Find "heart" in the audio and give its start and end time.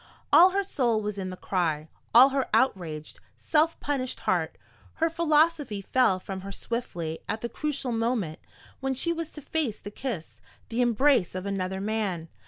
4.21-4.57